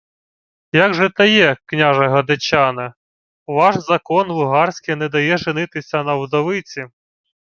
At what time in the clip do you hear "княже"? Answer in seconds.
1.65-2.07